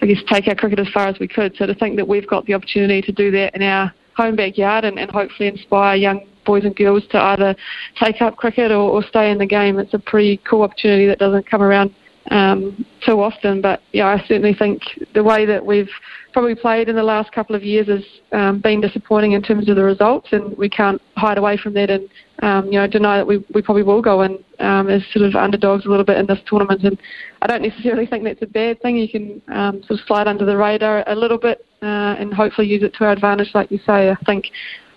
I 0.00 0.06
guess, 0.06 0.18
take 0.28 0.48
our 0.48 0.54
cricket 0.54 0.78
as 0.78 0.88
far 0.88 1.08
as 1.08 1.18
we 1.18 1.28
could. 1.28 1.56
So 1.56 1.66
to 1.66 1.74
think 1.74 1.96
that 1.96 2.06
we've 2.06 2.26
got 2.26 2.46
the 2.46 2.54
opportunity 2.54 3.02
to 3.02 3.12
do 3.12 3.30
that 3.32 3.54
in 3.54 3.62
our 3.62 3.92
home 4.16 4.36
backyard 4.36 4.84
and, 4.84 4.98
and 4.98 5.10
hopefully 5.10 5.48
inspire 5.48 5.96
young 5.96 6.26
boys 6.44 6.64
and 6.64 6.74
girls 6.74 7.04
to 7.10 7.18
either 7.18 7.54
take 8.02 8.20
up 8.20 8.36
cricket 8.36 8.70
or, 8.70 8.90
or 8.90 9.02
stay 9.02 9.30
in 9.30 9.38
the 9.38 9.46
game. 9.46 9.78
It's 9.78 9.94
a 9.94 9.98
pretty 9.98 10.38
cool 10.48 10.62
opportunity 10.62 11.06
that 11.06 11.18
doesn't 11.18 11.48
come 11.48 11.62
around 11.62 11.94
um, 12.30 12.84
too 13.04 13.20
often. 13.20 13.60
But 13.60 13.82
yeah, 13.92 14.06
I 14.06 14.18
certainly 14.26 14.54
think 14.54 14.82
the 15.14 15.24
way 15.24 15.44
that 15.46 15.64
we've 15.64 15.90
probably 16.32 16.54
played 16.54 16.88
in 16.88 16.96
the 16.96 17.02
last 17.02 17.32
couple 17.32 17.54
of 17.54 17.62
years 17.62 17.88
has 17.88 18.04
um, 18.32 18.60
been 18.60 18.80
disappointing 18.80 19.32
in 19.32 19.42
terms 19.42 19.68
of 19.68 19.76
the 19.76 19.84
results, 19.84 20.28
and 20.32 20.56
we 20.56 20.68
can't 20.68 21.00
hide 21.16 21.38
away 21.38 21.56
from 21.56 21.74
that 21.74 21.90
and 21.90 22.08
um, 22.42 22.66
you 22.66 22.72
know 22.72 22.86
deny 22.86 23.16
that 23.18 23.26
we, 23.26 23.44
we 23.54 23.62
probably 23.62 23.82
will 23.82 24.02
go 24.02 24.22
in 24.22 24.42
um, 24.58 24.88
as 24.88 25.02
sort 25.12 25.24
of 25.24 25.34
underdogs 25.34 25.84
a 25.84 25.88
little 25.88 26.04
bit 26.04 26.16
in 26.16 26.26
this 26.26 26.40
tournament. 26.46 26.82
And 26.84 26.98
I 27.42 27.46
don't 27.46 27.62
necessarily 27.62 28.06
think 28.06 28.24
that's 28.24 28.42
a 28.42 28.46
bad 28.46 28.80
thing. 28.82 28.96
You 28.96 29.08
can 29.08 29.42
um, 29.48 29.82
sort 29.82 30.00
of 30.00 30.06
slide 30.06 30.28
under 30.28 30.44
the 30.44 30.56
radar 30.56 31.04
a 31.06 31.14
little 31.14 31.38
bit 31.38 31.66
uh, 31.82 32.16
and 32.18 32.32
hopefully 32.32 32.68
use 32.68 32.82
it 32.82 32.94
to 32.94 33.04
our 33.04 33.12
advantage, 33.12 33.50
like 33.54 33.70
you 33.70 33.78
say. 33.78 34.10
I 34.10 34.16
think 34.24 34.46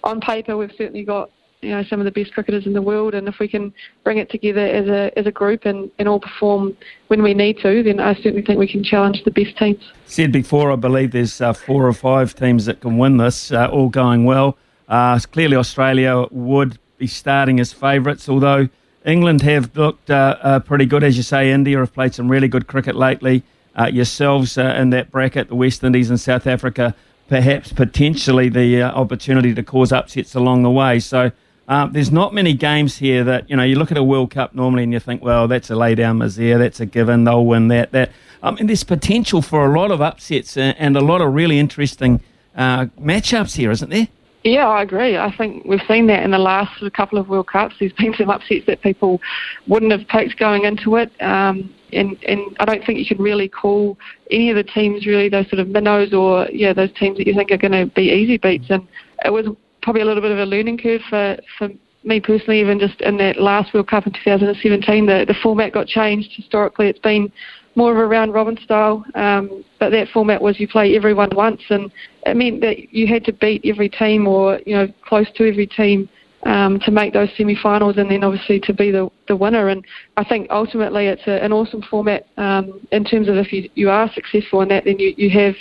on 0.04 0.22
paper 0.22 0.56
we've 0.56 0.72
certainly 0.77 1.04
got 1.04 1.31
you 1.65 1.71
know 1.71 1.83
some 1.83 2.00
of 2.00 2.06
the 2.06 2.12
best 2.12 2.33
cricketers 2.33 2.65
in 2.65 2.73
the 2.73 2.81
world, 2.81 3.13
and 3.15 3.27
if 3.27 3.39
we 3.39 3.47
can 3.47 3.73
bring 4.03 4.17
it 4.17 4.29
together 4.29 4.65
as 4.65 4.88
a 4.88 5.17
as 5.17 5.25
a 5.25 5.31
group 5.31 5.65
and, 5.65 5.89
and 5.97 6.07
all 6.07 6.19
perform 6.19 6.77
when 7.07 7.23
we 7.23 7.33
need 7.33 7.57
to, 7.59 7.83
then 7.83 8.00
I 8.00 8.13
certainly 8.15 8.44
think 8.44 8.59
we 8.59 8.67
can 8.67 8.83
challenge 8.83 9.23
the 9.23 9.31
best 9.31 9.57
teams. 9.57 9.83
Said 10.06 10.31
before, 10.31 10.72
I 10.72 10.75
believe 10.75 11.12
there's 11.12 11.41
uh, 11.41 11.53
four 11.53 11.88
or 11.88 11.93
five 11.93 12.36
teams 12.36 12.65
that 12.65 12.81
can 12.81 12.98
win 12.98 13.17
this, 13.17 13.51
uh, 13.51 13.67
all 13.67 13.89
going 13.89 14.25
well. 14.25 14.57
Uh, 14.88 15.19
clearly, 15.31 15.57
Australia 15.57 16.27
would 16.29 16.77
be 16.98 17.07
starting 17.07 17.60
as 17.60 17.74
favourites, 17.74 18.29
although 18.29 18.69
England 19.03 19.41
have 19.41 19.75
looked 19.75 20.10
uh, 20.10 20.38
uh, 20.41 20.60
pretty 20.60 20.86
good, 20.86 21.03
as 21.03 21.17
you 21.17 21.24
say. 21.24 21.51
India 21.51 21.79
have 21.79 21.93
played 21.93 22.13
some 22.13 22.29
really 22.29 22.48
good 22.48 22.67
cricket 22.67 22.95
lately. 22.95 23.43
Uh, 23.77 23.88
yourselves 23.88 24.57
in 24.57 24.91
that 24.91 25.12
bracket, 25.12 25.50
the 25.50 25.55
West 25.55 25.84
Indies 25.84 26.10
and 26.10 26.17
South 26.17 26.48
Africa, 26.48 26.95
perhaps 27.27 27.74
potentially 27.74 28.48
the 28.48 28.81
opportunity 28.81 29.53
to 29.53 29.63
cause 29.63 29.91
upsets 29.91 30.34
along 30.34 30.63
the 30.63 30.72
way. 30.72 30.98
So 31.00 31.31
uh, 31.67 31.88
there's 31.88 32.12
not 32.12 32.34
many 32.34 32.53
games 32.53 32.98
here 32.98 33.24
that 33.24 33.50
you 33.50 33.55
know. 33.55 33.63
You 33.63 33.77
look 33.77 33.91
at 33.91 33.98
a 33.98 34.03
World 34.03 34.31
Cup 34.31 34.53
normally, 34.53 34.84
and 34.84 34.93
you 34.93 35.00
think, 35.00 35.24
well, 35.24 35.48
that's 35.48 35.69
a 35.69 35.75
lay 35.75 35.95
down 35.95 36.19
misère, 36.19 36.60
that's 36.60 36.79
a 36.79 36.86
given, 36.86 37.24
they'll 37.24 37.45
win 37.45 37.69
that. 37.69 37.91
That 37.91 38.12
I 38.43 38.51
mean, 38.51 38.67
there's 38.67 38.84
potential 38.84 39.41
for 39.41 39.65
a 39.65 39.79
lot 39.79 39.91
of 39.91 40.01
upsets 40.01 40.57
and 40.57 40.95
a 40.95 41.01
lot 41.01 41.22
of 41.22 41.34
really 41.34 41.57
interesting 41.57 42.22
uh, 42.55 42.86
matchups 43.00 43.55
here, 43.55 43.72
isn't 43.72 43.89
there? 43.89 44.07
Yeah, 44.43 44.67
I 44.67 44.84
agree. 44.84 45.17
I 45.17 45.36
think 45.36 45.65
we've 45.65 45.81
seen 45.88 46.05
that 46.05 46.22
in 46.22 46.29
the 46.29 46.38
last 46.38 46.79
couple 46.93 47.17
of 47.17 47.29
World 47.29 47.48
Cups. 47.48 47.74
There's 47.79 47.93
been 47.93 48.13
some 48.13 48.29
upsets 48.29 48.67
that 48.67 48.81
people 48.81 49.19
wouldn't 49.67 49.91
have 49.91 50.07
picked 50.07 50.38
going 50.38 50.65
into 50.65 50.98
it. 50.98 51.12
Um, 51.19 51.74
and, 51.91 52.15
and 52.27 52.55
I 52.60 52.65
don't 52.65 52.86
think 52.86 53.00
you 53.00 53.07
can 53.07 53.17
really 53.17 53.50
call 53.50 53.98
any 54.29 54.51
of 54.51 54.55
the 54.55 54.63
teams 54.63 55.07
really 55.07 55.29
those 55.29 55.50
sort 55.50 55.60
of 55.60 55.69
minnows 55.69 56.13
or 56.13 56.48
yeah 56.51 56.74
those 56.74 56.91
teams 56.93 57.17
that 57.17 57.25
you 57.25 57.34
think 57.34 57.51
are 57.51 57.57
going 57.57 57.72
to 57.72 57.88
be 57.88 58.12
easy 58.12 58.38
beats. 58.38 58.69
And 58.69 58.88
it 59.24 59.34
was 59.34 59.48
probably 59.86 60.01
a 60.01 60.06
little 60.06 60.22
bit 60.22 60.32
of 60.32 60.39
a 60.39 60.46
learning 60.46 60.80
curve 60.80 61.01
for, 61.10 61.38
for 61.60 61.70
me 62.04 62.20
personally, 62.20 62.60
even 62.60 62.80
just 62.80 63.00
in 63.01 63.18
that 63.18 63.39
last 63.39 63.72
World 63.72 63.88
Cup 63.88 64.08
in 64.08 64.13
2017, 64.13 65.06
the, 65.06 65.25
the 65.27 65.36
format 65.44 65.74
got 65.74 65.86
changed. 65.86 66.32
Historically, 66.36 66.88
it's 66.88 67.00
been 67.00 67.32
more 67.75 67.92
of 67.92 67.98
a 68.00 68.08
round 68.08 68.34
robin 68.34 68.58
style, 68.63 69.06
um, 69.13 69.63
but 69.80 69.92
that 69.92 70.08
format 70.10 70.42
was 70.42 70.60
you 70.60 70.68
play 70.68 70.96
everyone 70.96 71.30
once, 71.36 71.62
and 71.70 71.92
it 72.25 72.36
meant 72.36 72.62
that 72.62 72.94
you 72.94 73.06
had 73.06 73.24
to 73.25 73.34
beat 73.34 73.62
every 73.63 73.88
team 73.88 74.27
or 74.27 74.60
you 74.65 74.75
know 74.75 74.88
close 75.08 75.27
to 75.36 75.48
every 75.48 75.68
team 75.68 76.10
um, 76.46 76.80
to 76.80 76.89
make 76.89 77.13
those 77.13 77.30
semi-finals, 77.38 77.98
and 77.98 78.10
then 78.10 78.24
obviously 78.24 78.60
to 78.62 78.74
be 78.74 78.89
the 78.89 79.08
the 79.27 79.36
winner. 79.36 79.68
And 79.68 79.86
I 80.18 80.24
think 80.24 80.48
ultimately 80.50 81.08
it's 81.08 81.27
a, 81.27 81.44
an 81.44 81.54
awesome 81.54 81.84
format 81.84 82.25
um, 82.38 82.82
in 82.92 83.04
terms 83.04 83.27
of 83.27 83.36
if 83.36 83.54
you 83.54 83.70
you 83.75 83.92
are 83.92 84.10
successful 84.13 84.62
in 84.62 84.70
that, 84.70 84.86
then 84.86 84.98
you 84.98 85.13
you 85.15 85.30
have 85.30 85.56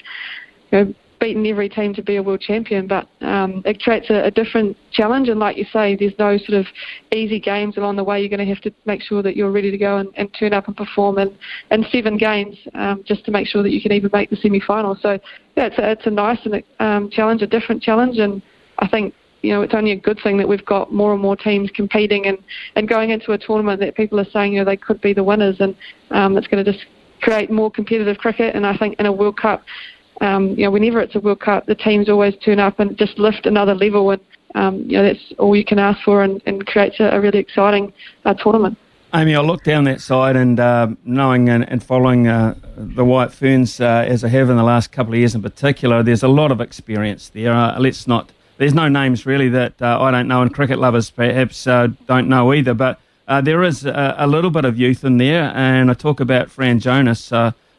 you 0.73 0.85
know, 0.85 0.95
beaten 1.21 1.47
every 1.47 1.69
team 1.69 1.95
to 1.95 2.03
be 2.03 2.17
a 2.17 2.23
world 2.23 2.41
champion, 2.41 2.87
but 2.87 3.09
um, 3.21 3.63
it 3.65 3.81
creates 3.81 4.11
a, 4.11 4.25
a, 4.25 4.31
different 4.31 4.77
challenge. 4.93 5.29
And 5.29 5.41
like 5.41 5.57
you 5.57 5.65
say, 5.73 5.97
there's 5.97 6.13
no 6.19 6.37
sort 6.39 6.59
of 6.61 6.67
easy 7.13 7.41
games 7.41 7.77
along 7.77 7.97
the 7.97 8.05
way. 8.05 8.21
You're 8.21 8.29
going 8.29 8.47
to 8.47 8.55
have 8.55 8.63
to 8.63 8.73
make 8.85 9.03
sure 9.03 9.23
that 9.23 9.37
you're 9.37 9.51
ready 9.51 9.71
to 9.71 9.79
go 9.79 9.99
and, 9.99 10.09
and 10.17 10.35
turn 10.39 10.53
up 10.53 10.67
and 10.67 10.77
perform 10.77 11.19
in, 11.19 11.37
in 11.71 11.85
seven 11.91 12.17
games 12.17 12.57
um, 12.75 13.03
just 13.07 13.25
to 13.27 13.31
make 13.31 13.47
sure 13.47 13.63
that 13.63 13.71
you 13.71 13.81
can 13.81 13.93
even 13.93 14.11
make 14.13 14.31
the 14.31 14.37
semi-final. 14.37 14.97
So 15.01 15.19
yeah, 15.57 15.67
it's 15.67 15.79
a, 15.79 15.91
it's 15.93 16.07
a 16.07 16.11
nice 16.11 16.39
and 16.45 16.63
um, 16.81 17.11
challenge, 17.11 17.43
a 17.43 17.47
different 17.47 17.83
challenge, 17.83 18.19
and 18.19 18.43
I 18.79 18.89
think 18.89 19.15
you 19.45 19.51
know, 19.51 19.61
it's 19.61 19.75
only 19.75 19.93
a 19.93 19.97
good 19.97 20.19
thing 20.23 20.39
that 20.39 20.49
we've 20.49 20.65
got 20.65 20.91
more 20.91 21.13
and 21.13 21.21
more 21.21 21.37
teams 21.37 21.71
competing 21.75 22.27
and, 22.27 22.39
and 22.77 22.89
going 22.89 23.11
into 23.11 23.33
a 23.33 23.39
tournament 23.39 23.79
that 23.81 23.95
people 23.95 24.19
are 24.19 24.27
saying, 24.33 24.55
you 24.55 24.61
know, 24.61 24.65
they 24.65 24.77
could 24.77 25.03
be 25.03 25.13
the 25.13 25.23
winners 25.23 25.57
and 25.61 25.77
um, 26.13 26.39
it's 26.39 26.47
going 26.47 26.65
to 26.65 26.73
just 26.73 26.87
create 27.21 27.51
more 27.51 27.71
competitive 27.71 28.17
cricket. 28.17 28.55
And 28.55 28.67
I 28.67 28.75
think 28.77 28.99
in 28.99 29.05
a 29.05 29.13
World 29.13 29.39
Cup, 29.39 29.63
um, 30.21 30.51
you 30.51 30.65
know, 30.65 30.71
whenever 30.71 31.01
it's 31.01 31.15
a 31.15 31.21
World 31.21 31.41
Cup, 31.41 31.67
the 31.67 31.75
teams 31.75 32.09
always 32.09 32.35
turn 32.37 32.59
up 32.59 32.79
and 32.79 32.97
just 32.97 33.19
lift 33.19 33.47
another 33.47 33.75
level, 33.75 34.11
and 34.11 34.21
um, 34.55 34.79
you 34.87 34.97
know 34.97 35.03
that's 35.03 35.33
all 35.39 35.57
you 35.57 35.65
can 35.65 35.79
ask 35.79 36.01
for, 36.03 36.23
and, 36.23 36.41
and 36.47 36.67
creates 36.67 37.01
a, 37.01 37.05
a 37.05 37.21
really 37.21 37.39
exciting 37.39 37.93
uh, 38.25 38.35
tournament. 38.35 38.79
Amy, 39.15 39.37
I 39.37 39.41
look 39.43 39.63
down 39.63 39.85
that 39.85 40.01
side 40.01 40.35
and 40.35 40.59
uh, 40.59 40.89
knowing 41.05 41.49
and, 41.49 41.69
and 41.69 41.85
following 41.85 42.27
uh, 42.27 42.57
the 42.77 43.05
White 43.05 43.33
Ferns 43.33 43.81
uh, 43.81 44.05
as 44.09 44.25
I 44.25 44.29
have 44.29 44.51
in 44.51 44.57
the 44.57 44.65
last 44.65 44.91
couple 44.91 45.13
of 45.13 45.19
years 45.21 45.37
in 45.37 45.43
particular, 45.43 46.03
there's 46.03 46.25
a 46.25 46.29
lot 46.29 46.51
of 46.51 46.61
experience 46.61 47.29
there. 47.29 47.53
Uh, 47.53 47.79
let's 47.79 48.09
not, 48.09 48.33
there's 48.59 48.75
no 48.75 48.89
names 48.89 49.25
really 49.25 49.49
that 49.51 49.81
uh, 49.81 50.01
I 50.01 50.11
don't 50.11 50.27
know, 50.27 50.43
and 50.43 50.53
cricket 50.53 50.81
lovers 50.81 51.11
perhaps 51.11 51.63
don't 51.63 52.29
know 52.29 52.53
either, 52.53 52.75
but 52.75 52.99
there 53.45 53.63
is 53.63 53.85
a, 53.85 54.17
a, 54.19 54.27
little 54.27 54.51
bit 54.51 54.65
of 54.65 54.81
youth 54.81 55.05
in 55.05 55.19
there. 55.19 55.53
And 55.55 55.93
I 55.93 55.95
talk 55.95 56.19
about 56.19 56.51
Fran 56.51 56.81
Jonas 56.81 57.31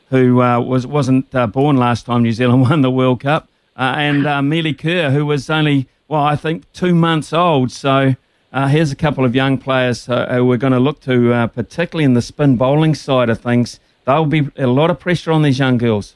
who 0.10 0.42
uh, 0.42 0.60
was 0.60 0.86
wasn't 0.88 1.34
uh, 1.34 1.48
born 1.48 1.78
last 1.78 2.06
time 2.06 2.24
New 2.24 2.32
Zealand 2.32 2.62
won 2.70 2.82
the 2.82 2.92
World 2.92 3.22
Cup, 3.22 3.48
uh, 3.76 3.96
and 3.98 4.26
uh, 4.26 4.42
Melie 4.42 4.74
Kerr, 4.74 5.12
who 5.12 5.26
was 5.26 5.50
only 5.50 5.88
well, 6.08 6.24
I 6.24 6.36
think 6.36 6.72
two 6.74 6.94
months 6.94 7.34
old. 7.34 7.72
So 7.72 8.16
uh, 8.54 8.68
here's 8.68 8.92
a 8.92 8.96
couple 8.96 9.26
of 9.26 9.34
young 9.34 9.58
players 9.58 10.08
uh, 10.08 10.28
who 10.34 10.46
we're 10.46 10.58
going 10.58 10.74
to 10.74 10.80
look 10.80 11.02
to, 11.02 11.50
particularly 11.54 12.06
in 12.06 12.14
the 12.14 12.22
spin 12.22 12.58
bowling 12.58 12.96
side 12.96 13.30
of 13.30 13.40
things. 13.40 13.80
There'll 14.06 14.26
be 14.26 14.50
a 14.58 14.68
lot 14.68 14.92
of 14.92 15.00
pressure 15.00 15.32
on 15.32 15.42
these 15.42 15.58
young 15.58 15.78
girls. 15.80 16.16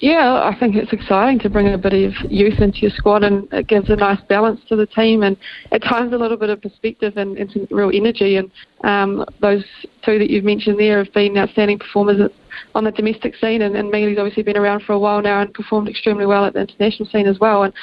Yeah, 0.00 0.40
I 0.42 0.58
think 0.58 0.76
it's 0.76 0.94
exciting 0.94 1.40
to 1.40 1.50
bring 1.50 1.68
a 1.68 1.76
bit 1.76 1.92
of 1.92 2.14
youth 2.30 2.58
into 2.58 2.78
your 2.78 2.90
squad, 2.90 3.22
and 3.22 3.46
it 3.52 3.66
gives 3.68 3.90
a 3.90 3.96
nice 3.96 4.20
balance 4.30 4.58
to 4.70 4.76
the 4.76 4.86
team, 4.86 5.22
and 5.22 5.36
at 5.72 5.82
times 5.82 6.14
a 6.14 6.16
little 6.16 6.38
bit 6.38 6.48
of 6.48 6.62
perspective 6.62 7.18
and, 7.18 7.36
and 7.36 7.50
some 7.52 7.66
real 7.70 7.90
energy. 7.92 8.36
And 8.36 8.50
um, 8.82 9.26
those 9.42 9.62
two 10.02 10.18
that 10.18 10.30
you've 10.30 10.44
mentioned 10.44 10.80
there 10.80 11.04
have 11.04 11.12
been 11.12 11.36
outstanding 11.36 11.78
performers 11.78 12.30
on 12.74 12.84
the 12.84 12.92
domestic 12.92 13.36
scene, 13.36 13.60
and, 13.60 13.76
and 13.76 13.90
Melie's 13.90 14.18
obviously 14.18 14.42
been 14.42 14.56
around 14.56 14.84
for 14.84 14.94
a 14.94 14.98
while 14.98 15.20
now 15.20 15.42
and 15.42 15.52
performed 15.52 15.86
extremely 15.86 16.24
well 16.24 16.46
at 16.46 16.54
the 16.54 16.60
international 16.60 17.06
scene 17.10 17.26
as 17.26 17.38
well. 17.38 17.64
And 17.64 17.74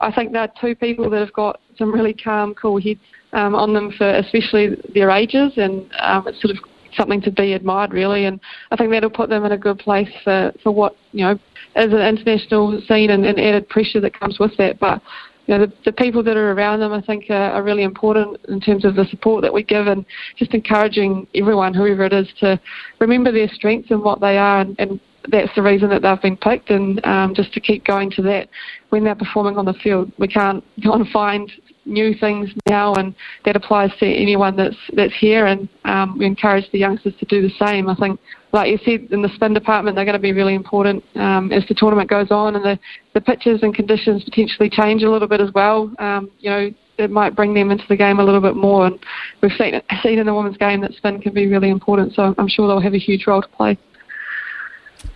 I 0.00 0.10
think 0.10 0.32
they're 0.32 0.52
two 0.58 0.74
people 0.74 1.10
that 1.10 1.20
have 1.20 1.32
got 1.34 1.60
some 1.76 1.92
really 1.92 2.14
calm, 2.14 2.54
cool 2.54 2.80
heads 2.80 3.00
um, 3.34 3.54
on 3.54 3.74
them 3.74 3.92
for 3.98 4.08
especially 4.08 4.76
their 4.94 5.10
ages, 5.10 5.52
and 5.58 5.90
um, 6.00 6.26
it's 6.26 6.40
sort 6.40 6.56
of 6.56 6.62
something 6.96 7.20
to 7.22 7.30
be 7.30 7.52
admired, 7.52 7.92
really. 7.92 8.24
And 8.24 8.40
I 8.70 8.76
think 8.76 8.90
that'll 8.90 9.10
put 9.10 9.28
them 9.28 9.44
in 9.44 9.52
a 9.52 9.58
good 9.58 9.78
place 9.78 10.08
for, 10.24 10.52
for 10.62 10.72
what, 10.72 10.96
you 11.12 11.24
know, 11.24 11.38
as 11.74 11.92
an 11.92 12.00
international 12.00 12.80
scene 12.88 13.10
and, 13.10 13.24
and 13.24 13.38
added 13.38 13.68
pressure 13.68 14.00
that 14.00 14.18
comes 14.18 14.38
with 14.38 14.56
that. 14.56 14.78
But 14.80 15.02
you 15.46 15.56
know, 15.56 15.66
the, 15.66 15.72
the 15.84 15.92
people 15.92 16.22
that 16.24 16.36
are 16.36 16.52
around 16.52 16.80
them, 16.80 16.92
I 16.92 17.00
think, 17.00 17.26
are, 17.30 17.52
are 17.52 17.62
really 17.62 17.84
important 17.84 18.44
in 18.48 18.60
terms 18.60 18.84
of 18.84 18.96
the 18.96 19.04
support 19.06 19.42
that 19.42 19.52
we 19.52 19.62
give 19.62 19.86
and 19.86 20.04
just 20.36 20.54
encouraging 20.54 21.26
everyone, 21.34 21.72
whoever 21.72 22.04
it 22.04 22.12
is, 22.12 22.28
to 22.40 22.60
remember 23.00 23.30
their 23.30 23.48
strengths 23.48 23.90
and 23.90 24.02
what 24.02 24.20
they 24.20 24.36
are, 24.38 24.60
and, 24.60 24.74
and 24.78 25.00
that's 25.30 25.54
the 25.54 25.62
reason 25.62 25.88
that 25.90 26.02
they've 26.02 26.22
been 26.22 26.36
picked, 26.36 26.70
and 26.70 27.04
um, 27.06 27.34
just 27.34 27.52
to 27.52 27.60
keep 27.60 27.84
going 27.84 28.10
to 28.12 28.22
that 28.22 28.48
when 28.90 29.04
they're 29.04 29.14
performing 29.14 29.56
on 29.56 29.64
the 29.64 29.74
field. 29.74 30.10
We 30.18 30.28
can't 30.28 30.64
go 30.84 30.92
and 30.94 31.08
find 31.08 31.50
new 31.86 32.14
things 32.14 32.50
now, 32.66 32.94
and 32.94 33.14
that 33.44 33.56
applies 33.56 33.90
to 33.98 34.06
anyone 34.06 34.56
that's 34.56 34.76
that's 34.94 35.14
here. 35.14 35.46
And 35.46 35.68
um, 35.84 36.18
we 36.18 36.26
encourage 36.26 36.70
the 36.72 36.78
youngsters 36.78 37.14
to 37.18 37.24
do 37.26 37.42
the 37.42 37.54
same. 37.64 37.88
I 37.88 37.94
think, 37.94 38.20
like 38.52 38.70
you 38.70 38.78
said, 38.84 39.08
in 39.12 39.22
the 39.22 39.28
spin 39.34 39.54
department, 39.54 39.96
they're 39.96 40.04
going 40.04 40.14
to 40.14 40.18
be 40.18 40.32
really 40.32 40.54
important 40.54 41.04
um, 41.16 41.52
as 41.52 41.64
the 41.68 41.74
tournament 41.74 42.10
goes 42.10 42.30
on, 42.30 42.56
and 42.56 42.64
the 42.64 42.78
the 43.14 43.20
pitches 43.20 43.62
and 43.62 43.74
conditions 43.74 44.24
potentially 44.24 44.68
change 44.68 45.02
a 45.02 45.10
little 45.10 45.28
bit 45.28 45.40
as 45.40 45.52
well. 45.52 45.92
Um, 45.98 46.30
you 46.40 46.50
know, 46.50 46.74
it 46.98 47.10
might 47.10 47.34
bring 47.34 47.54
them 47.54 47.70
into 47.70 47.84
the 47.88 47.96
game 47.96 48.18
a 48.18 48.24
little 48.24 48.40
bit 48.40 48.56
more. 48.56 48.86
And 48.86 48.98
we've 49.42 49.52
seen 49.52 49.80
seen 50.02 50.18
in 50.18 50.26
the 50.26 50.34
women's 50.34 50.56
game 50.56 50.80
that 50.82 50.94
spin 50.94 51.20
can 51.20 51.32
be 51.32 51.46
really 51.46 51.70
important. 51.70 52.14
So 52.14 52.34
I'm 52.38 52.48
sure 52.48 52.68
they'll 52.68 52.80
have 52.80 52.94
a 52.94 52.98
huge 52.98 53.26
role 53.26 53.42
to 53.42 53.48
play. 53.48 53.78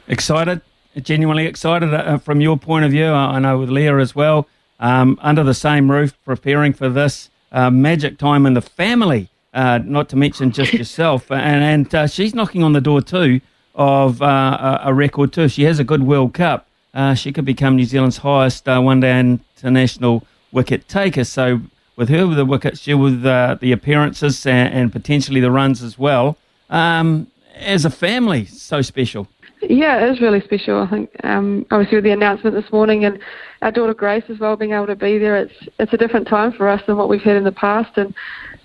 Excited, 0.09 0.61
genuinely 1.01 1.47
excited 1.47 1.95
uh, 1.95 2.19
from 2.19 2.41
your 2.41 2.57
point 2.57 2.85
of 2.85 2.91
view. 2.91 3.07
I 3.07 3.39
know 3.39 3.59
with 3.59 3.71
Lea 3.71 3.89
as 3.89 4.15
well 4.15 4.49
um, 4.81 5.19
under 5.23 5.45
the 5.45 5.55
same 5.55 5.91
roof 5.91 6.19
preparing 6.25 6.73
for 6.73 6.89
this 6.89 7.31
uh, 7.53 7.71
magic 7.71 8.19
time 8.19 8.47
in 8.47 8.55
the 8.55 8.61
family, 8.61 9.29
uh, 9.55 9.79
not 9.85 10.09
to 10.09 10.17
mention 10.17 10.51
just 10.51 10.73
yourself. 10.83 11.31
And, 11.31 11.63
and 11.63 11.95
uh, 11.95 12.07
she's 12.07 12.35
knocking 12.35 12.63
on 12.63 12.73
the 12.73 12.81
door 12.81 13.03
too 13.03 13.41
of 13.75 14.21
uh, 14.21 14.81
a 14.83 14.93
record 14.93 15.33
too. 15.33 15.49
She 15.49 15.63
has 15.65 15.79
a 15.79 15.85
good 15.85 16.03
World 16.03 16.35
Cup. 16.35 16.67
Uh, 16.93 17.15
she 17.15 17.33
could 17.33 17.45
become 17.45 17.77
New 17.77 17.85
Zealand's 17.85 18.17
highest 18.19 18.69
uh, 18.69 18.81
one-day 18.81 19.21
international 19.21 20.27
wicket 20.51 20.89
taker. 20.89 21.23
So 21.23 21.61
with 21.95 22.09
her 22.09 22.27
with 22.27 22.37
the 22.37 22.45
wickets, 22.45 22.81
she 22.81 22.95
with 22.95 23.23
the 23.23 23.73
appearances 23.73 24.45
and, 24.45 24.75
and, 24.75 24.93
potentially 24.93 25.41
the 25.41 25.53
runs 25.53 25.83
as 25.83 25.99
well. 25.99 26.37
Um, 26.69 27.29
as 27.55 27.85
a 27.85 27.91
family, 27.91 28.47
so 28.47 28.83
special. 28.83 29.29
Yeah, 29.63 30.05
it 30.05 30.11
is 30.11 30.21
really 30.21 30.41
special. 30.41 30.81
I 30.81 30.89
think. 30.89 31.11
Um, 31.23 31.67
obviously 31.71 31.97
with 31.97 32.05
the 32.05 32.13
announcement 32.13 32.57
this 32.57 32.71
morning 32.73 33.05
and 33.05 33.19
our 33.63 33.71
daughter 33.71 33.93
Grace 33.93 34.25
as 34.31 34.39
well 34.39 34.57
being 34.57 34.73
able 34.73 34.87
to 34.87 34.97
be 34.97 35.19
there, 35.19 35.37
it's 35.37 35.53
it's 35.79 35.93
a 35.93 35.99
different 35.99 36.27
time 36.27 36.53
for 36.53 36.69
us 36.69 36.81
than 36.87 36.97
what 36.97 37.09
we've 37.09 37.21
had 37.21 37.37
in 37.37 37.45
the 37.45 37.53
past, 37.53 37.91
and 37.97 38.15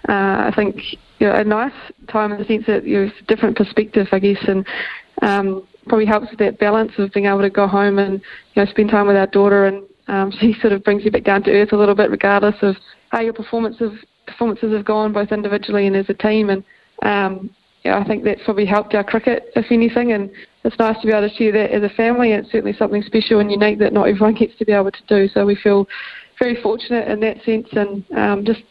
uh, 0.07 0.47
I 0.47 0.53
think 0.55 0.77
you 1.19 1.27
know, 1.27 1.35
a 1.35 1.43
nice 1.43 1.73
time 2.07 2.31
in 2.31 2.39
the 2.39 2.45
sense 2.45 2.65
that 2.67 2.85
you 2.85 3.03
a 3.03 3.23
different 3.27 3.57
perspective, 3.57 4.07
I 4.11 4.19
guess, 4.19 4.37
and 4.47 4.65
um, 5.21 5.67
probably 5.87 6.05
helps 6.05 6.29
with 6.29 6.39
that 6.39 6.59
balance 6.59 6.91
of 6.97 7.11
being 7.11 7.25
able 7.25 7.41
to 7.41 7.49
go 7.49 7.67
home 7.67 7.99
and 7.99 8.21
you 8.53 8.63
know 8.63 8.71
spend 8.71 8.89
time 8.89 9.07
with 9.07 9.17
our 9.17 9.27
daughter, 9.27 9.65
and 9.65 9.83
um, 10.07 10.31
she 10.39 10.55
sort 10.61 10.71
of 10.71 10.83
brings 10.83 11.03
you 11.03 11.11
back 11.11 11.23
down 11.23 11.43
to 11.43 11.51
earth 11.51 11.73
a 11.73 11.77
little 11.77 11.95
bit, 11.95 12.09
regardless 12.09 12.55
of 12.61 12.75
how 13.09 13.19
your 13.19 13.33
performances 13.33 13.91
performances 14.27 14.73
have 14.73 14.85
gone, 14.85 15.11
both 15.11 15.31
individually 15.31 15.87
and 15.87 15.95
as 15.95 16.09
a 16.09 16.13
team, 16.13 16.49
and 16.49 16.63
um, 17.03 17.49
yeah, 17.83 17.99
I 17.99 18.07
think 18.07 18.23
that's 18.23 18.41
probably 18.45 18.65
helped 18.65 18.95
our 18.95 19.03
cricket, 19.03 19.51
if 19.55 19.65
anything, 19.71 20.13
and 20.13 20.31
it's 20.65 20.79
nice 20.79 20.99
to 20.99 21.07
be 21.07 21.13
able 21.13 21.29
to 21.29 21.35
share 21.35 21.51
that 21.51 21.71
as 21.71 21.83
a 21.83 21.89
family. 21.95 22.31
It's 22.31 22.51
certainly 22.51 22.75
something 22.75 23.03
special 23.03 23.39
and 23.39 23.51
unique 23.51 23.79
that 23.79 23.93
not 23.93 24.07
everyone 24.07 24.33
gets 24.33 24.57
to 24.57 24.65
be 24.65 24.71
able 24.71 24.91
to 24.91 25.03
do. 25.07 25.29
So 25.31 25.45
we 25.45 25.55
feel 25.55 25.87
very 26.39 26.61
fortunate 26.61 27.07
in 27.07 27.19
that 27.21 27.41
sense, 27.43 27.67
and 27.71 28.03
um, 28.17 28.43
just 28.43 28.63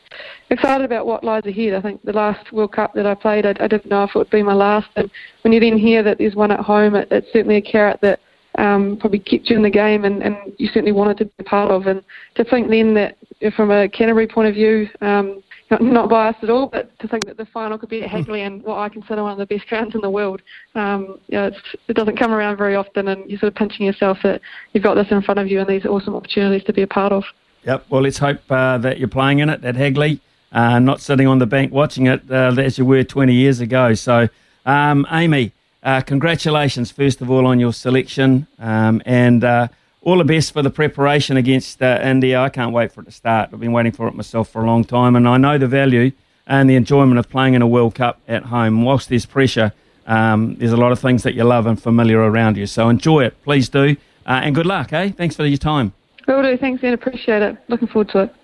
excited 0.51 0.85
about 0.85 1.07
what 1.07 1.25
lies 1.25 1.47
ahead. 1.47 1.73
I 1.73 1.81
think 1.81 2.03
the 2.03 2.13
last 2.13 2.53
World 2.53 2.73
Cup 2.73 2.93
that 2.95 3.07
I 3.07 3.15
played, 3.15 3.47
I, 3.47 3.55
I 3.61 3.69
didn't 3.69 3.87
know 3.87 4.05
if 4.05 4.11
it 4.11 4.19
would 4.19 4.31
be 4.31 4.43
my 4.43 4.53
last, 4.53 4.89
and 4.97 5.11
when 5.43 5.53
you 5.53 5.61
then 5.61 5.79
hear 5.79 6.03
that 6.03 6.19
there's 6.19 6.35
one 6.35 6.51
at 6.51 6.61
home, 6.61 6.95
it, 6.95 7.09
it's 7.11 7.33
certainly 7.33 7.57
a 7.57 7.63
carrot 7.63 8.01
that 8.03 8.21
um, 8.59 8.99
probably 9.01 9.19
kept 9.19 9.49
you 9.49 9.57
in 9.57 9.63
the 9.63 9.71
game, 9.71 10.05
and, 10.05 10.23
and 10.23 10.37
you 10.59 10.67
certainly 10.67 10.93
wanted 10.93 11.17
to 11.19 11.25
be 11.25 11.33
a 11.39 11.45
part 11.45 11.71
of. 11.71 11.87
And 11.87 12.03
to 12.35 12.45
think 12.45 12.69
then 12.69 12.93
that 12.95 13.17
from 13.57 13.71
a 13.71 13.89
Canterbury 13.89 14.27
point 14.27 14.49
of 14.49 14.55
view, 14.55 14.89
um, 15.01 15.43
not, 15.81 15.93
not 15.93 16.09
biased 16.09 16.43
at 16.43 16.51
all, 16.51 16.67
but 16.67 16.97
to 17.01 17.09
think 17.09 17.27
that 17.27 17.37
the 17.37 17.47
final 17.47 17.79
could 17.79 17.89
be 17.89 18.03
at 18.03 18.11
Hagley 18.11 18.43
and 18.43 18.63
what 18.63 18.79
I 18.79 18.89
consider 18.89 19.23
one 19.23 19.33
of 19.33 19.39
the 19.39 19.47
best 19.47 19.67
grounds 19.69 19.95
in 19.95 20.01
the 20.01 20.11
world, 20.11 20.43
um, 20.75 21.19
you 21.29 21.39
know, 21.39 21.51
it 21.89 21.95
doesn't 21.95 22.17
come 22.19 22.33
around 22.33 22.57
very 22.57 22.77
often, 22.77 23.09
and 23.09 23.29
you're 23.29 23.39
sort 23.39 23.53
of 23.53 23.57
pinching 23.57 23.87
yourself 23.87 24.19
that 24.23 24.41
you've 24.73 24.85
got 24.85 24.95
this 24.95 25.11
in 25.11 25.23
front 25.23 25.41
of 25.41 25.49
you 25.49 25.61
and 25.61 25.69
these 25.69 25.85
awesome 25.87 26.15
opportunities 26.15 26.65
to 26.65 26.73
be 26.73 26.83
a 26.83 26.87
part 26.87 27.13
of. 27.13 27.25
Yep. 27.65 27.87
Well, 27.89 28.03
let's 28.03 28.19
hope 28.19 28.41
uh, 28.51 28.79
that 28.79 28.99
you're 28.99 29.09
playing 29.09 29.39
in 29.39 29.49
it 29.49 29.65
at 29.65 29.77
Hagley, 29.77 30.21
uh, 30.53 30.79
not 30.79 31.01
sitting 31.01 31.27
on 31.27 31.39
the 31.39 31.47
bank 31.47 31.73
watching 31.73 32.07
it 32.07 32.23
uh, 32.31 32.55
as 32.59 32.79
you 32.79 32.85
were 32.85 33.05
20 33.05 33.33
years 33.33 33.61
ago. 33.61 33.95
So, 33.95 34.29
um, 34.67 35.07
Amy, 35.11 35.53
uh, 35.83 36.01
congratulations 36.01 36.91
first 36.91 37.21
of 37.21 37.31
all 37.31 37.47
on 37.47 37.61
your 37.61 37.73
selection, 37.73 38.47
um, 38.59 39.03
and 39.05 39.45
uh, 39.45 39.69
all 40.05 40.19
the 40.19 40.25
best 40.25 40.53
for 40.53 40.63
the 40.63 40.71
preparation 40.71 41.37
against 41.37 41.83
uh, 41.83 41.99
India. 42.03 42.41
I 42.41 42.51
can't 42.51 42.73
wait 42.73 42.93
for 42.93 43.01
it 43.01 43.05
to 43.05 43.11
start. 43.11 43.51
I've 43.53 43.61
been 43.61 43.73
waiting 43.73 43.93
for 43.93 44.07
it 44.07 44.15
myself 44.15 44.51
for 44.51 44.63
a 44.63 44.67
long 44.67 44.85
time, 44.85 45.17
and 45.17 45.27
I 45.27 45.39
know 45.39 45.59
the 45.59 45.67
value 45.67 46.13
and 46.47 46.69
the 46.69 46.77
enjoyment 46.77 47.19
of 47.19 47.29
playing 47.29 47.55
in 47.55 47.63
a 47.63 47.67
World 47.67 47.95
Cup 47.95 48.21
at 48.29 48.45
home. 48.45 48.83
Whilst 48.83 49.09
there's 49.09 49.27
pressure, 49.27 49.73
um, 50.07 50.57
there's 50.57 50.73
a 50.73 50.77
lot 50.77 50.93
of 50.93 51.01
things 51.01 51.23
that 51.23 51.35
you 51.35 51.45
love 51.45 51.67
and 51.67 51.83
familiar 51.83 52.19
around 52.19 52.59
you. 52.59 52.67
So 52.67 52.89
enjoy 52.89 53.25
it, 53.25 53.43
please 53.43 53.69
do, 53.69 53.97
uh, 54.27 54.41
and 54.45 54.55
good 54.55 54.67
luck. 54.67 54.93
Eh? 54.93 55.11
Thanks 55.11 55.37
for 55.37 55.47
your 55.47 55.59
time. 55.59 55.95
Will 56.27 56.43
do. 56.43 56.57
Thanks, 56.57 56.83
and 56.83 56.95
appreciate 56.95 57.43
it. 57.43 57.57
Looking 57.69 57.89
forward 57.89 58.11
to 58.11 58.19
it. 58.21 58.35